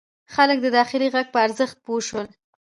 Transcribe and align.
خلک 0.33 0.57
د 0.61 0.67
داخلي 0.77 1.07
غږ 1.15 1.27
په 1.33 1.39
ارزښت 1.45 1.77
پوه 1.85 2.01
شول. 2.07 2.27